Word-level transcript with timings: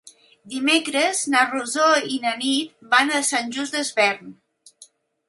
Dimecres 0.51 1.19
na 1.33 1.43
Rosó 1.51 1.89
i 2.15 2.17
na 2.23 2.31
Nit 2.39 2.71
van 2.95 3.13
a 3.19 3.21
Sant 3.29 3.53
Just 3.59 3.77
Desvern. 3.81 4.33